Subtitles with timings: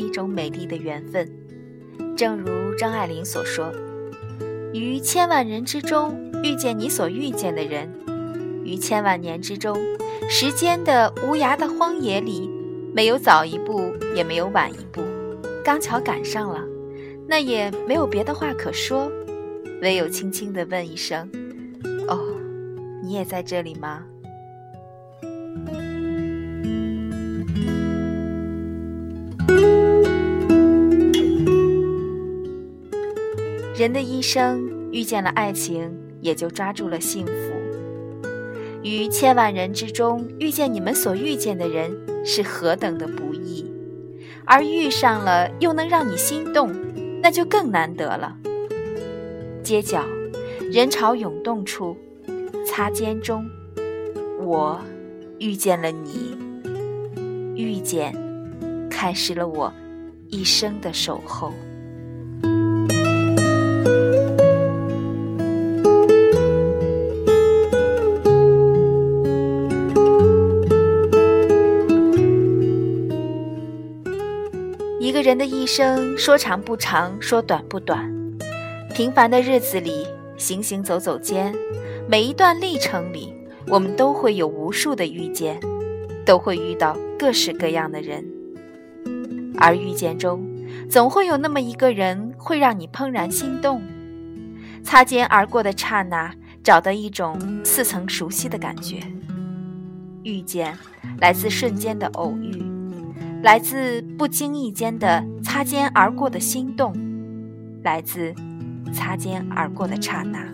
[0.00, 1.30] 一种美丽的缘分。
[2.16, 3.72] 正如张爱玲所说
[4.74, 7.88] ：“于千万人之中遇见你所遇见的人，
[8.64, 9.76] 于千万年之中，
[10.28, 12.50] 时间的无涯的荒野里，
[12.94, 15.02] 没有早一步，也没有晚一步，
[15.64, 16.64] 刚巧赶上了，
[17.26, 19.10] 那也没有别的话可说，
[19.82, 21.30] 唯有轻轻地问一声
[22.08, 22.18] ：‘哦，
[23.02, 24.04] 你也在这里吗？’”
[33.80, 37.32] 人的一生遇见了爱情，也就抓住了幸福。
[38.82, 41.90] 于千万人之中遇见你们所遇见的人，
[42.22, 43.64] 是何等的不易；
[44.44, 46.70] 而遇上了又能让你心动，
[47.22, 48.36] 那就更难得了。
[49.62, 50.04] 街角，
[50.70, 51.96] 人潮涌动处，
[52.66, 53.48] 擦肩中，
[54.40, 54.78] 我
[55.38, 56.36] 遇见了你。
[57.56, 58.14] 遇见，
[58.90, 59.72] 开始了我
[60.28, 61.50] 一生的守候。
[75.40, 78.12] 的一生，说长不长，说短不短。
[78.94, 81.54] 平凡的日子里，行行走走间，
[82.06, 83.32] 每一段历程里，
[83.66, 85.58] 我们都会有无数的遇见，
[86.26, 88.22] 都会遇到各式各样的人。
[89.56, 90.46] 而遇见中，
[90.90, 93.80] 总会有那么一个人，会让你怦然心动。
[94.84, 98.98] 擦肩而过的刹那，找到一种似曾熟悉的感觉。
[100.22, 100.76] 遇见，
[101.18, 102.69] 来自瞬间的偶遇。
[103.42, 106.94] 来自不经意间的擦肩而过的心动，
[107.82, 108.34] 来自
[108.92, 110.46] 擦肩而过的刹那。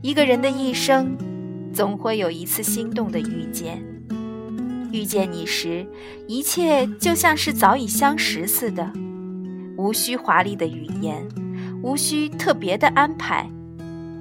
[0.00, 1.16] 一个人的一生，
[1.72, 3.82] 总会有一次心动的遇见。
[4.92, 5.84] 遇见你时，
[6.28, 8.92] 一切就像是早已相识似的，
[9.76, 11.26] 无需华丽的语言，
[11.82, 13.50] 无需特别的安排，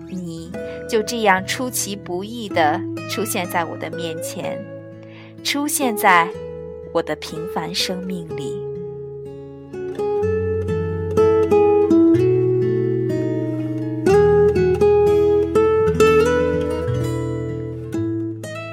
[0.08, 0.52] 你
[0.90, 4.60] 就这样出其不意地出现在我的面前。
[5.44, 6.30] 出现在
[6.94, 8.58] 我的平凡生命里。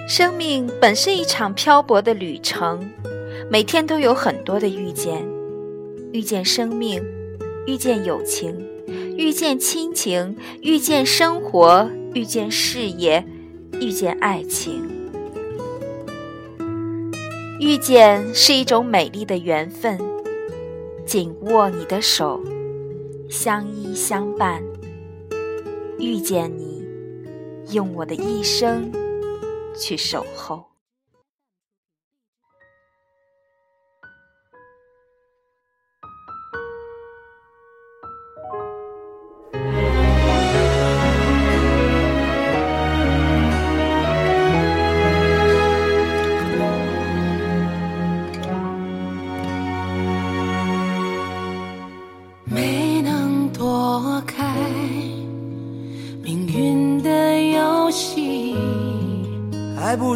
[0.09, 2.88] 生命本是一场漂泊的旅程，
[3.50, 5.22] 每天都有很多的遇见：
[6.12, 7.04] 遇见生命，
[7.66, 8.66] 遇见友情，
[9.19, 13.22] 遇见亲情，遇见生活，遇见事业，
[13.78, 14.96] 遇见爱情。
[17.59, 19.99] 遇见是一种美丽的缘分，
[21.06, 22.39] 紧握你的手，
[23.31, 24.62] 相依相伴。
[25.99, 26.84] 遇见你，
[27.72, 28.93] 用我的一生
[29.75, 30.75] 去守候。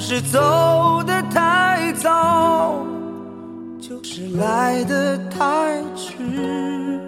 [0.03, 2.83] 是走的太早，
[3.78, 5.38] 就是来的太
[5.94, 6.99] 迟。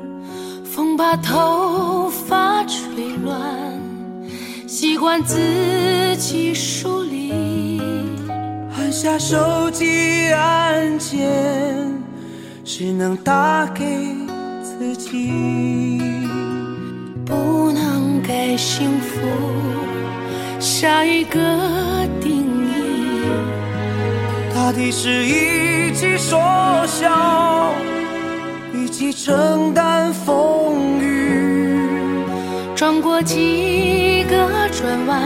[0.62, 3.40] 风把头发吹乱，
[4.68, 7.80] 习惯自己梳理。
[8.76, 11.90] 按下手机按键，
[12.62, 13.84] 只能打给
[14.62, 15.98] 自己，
[17.24, 19.18] 不能给幸福
[20.60, 21.40] 下一个
[22.20, 22.41] 定。
[24.64, 26.40] 大抵是一起说
[26.86, 27.74] 笑，
[28.72, 32.24] 一起承担风雨，
[32.72, 34.36] 转过几个
[34.70, 35.20] 转弯，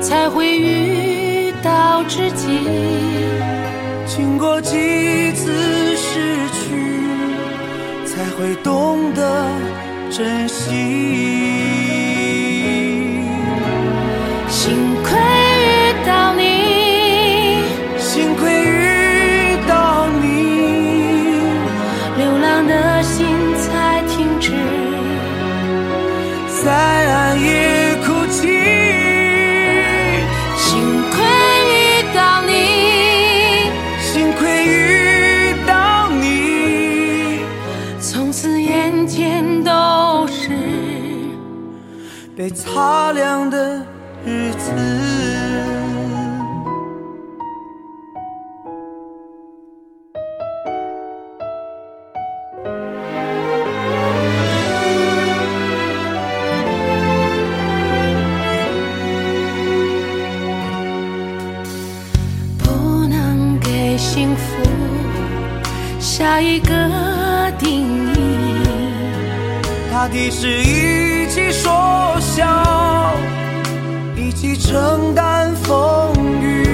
[0.00, 2.60] 才会遇到知己。
[4.06, 9.44] 经过几次失去，才会懂得
[10.08, 11.77] 珍惜。
[42.48, 43.84] 被擦亮的
[44.24, 44.72] 日子，
[62.56, 64.62] 不能给幸福
[66.00, 66.72] 下一个
[67.58, 67.84] 定
[68.14, 68.62] 义。
[69.92, 71.07] 他的是一。
[71.28, 73.14] 一起说笑，
[74.16, 76.10] 一起承担风
[76.40, 76.64] 雨。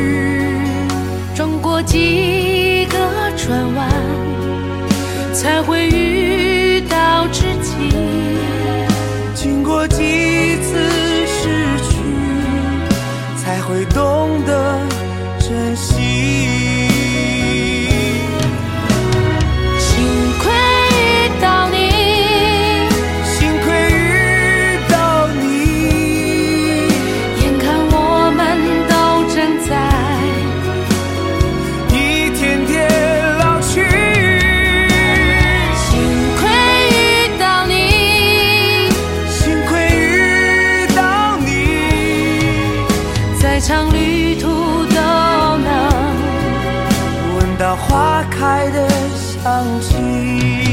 [1.35, 2.97] 转过几个
[3.37, 3.91] 转弯，
[5.35, 7.91] 才会遇到知己。
[9.35, 9.97] 经过几
[10.63, 10.79] 次
[11.27, 11.97] 失去，
[13.37, 14.04] 才会懂
[47.89, 50.64] 花开的香气。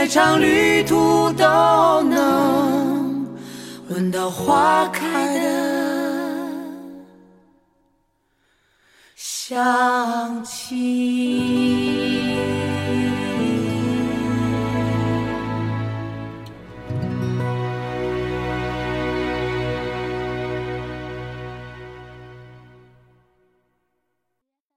[0.00, 3.28] 每场旅途都能
[3.90, 6.48] 闻到花开的
[9.14, 11.39] 香气。